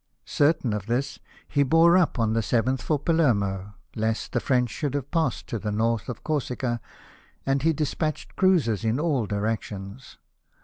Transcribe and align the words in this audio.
Certain 0.25 0.73
of 0.73 0.87
this, 0.87 1.19
he 1.47 1.61
bore 1.61 1.95
up 1.95 2.17
on 2.17 2.33
the 2.33 2.41
7 2.41 2.75
th 2.77 2.83
for 2.83 2.97
Palermo, 2.97 3.75
lest 3.95 4.31
the 4.31 4.39
French 4.39 4.71
should 4.71 4.95
have 4.95 5.11
passed 5.11 5.45
to 5.45 5.59
the 5.59 5.71
north 5.71 6.09
of 6.09 6.23
Corsica, 6.23 6.81
and 7.45 7.61
he 7.61 7.71
despatched 7.71 8.35
cruisers 8.35 8.83
in 8.83 8.99
all 8.99 9.27
directions. 9.27 10.17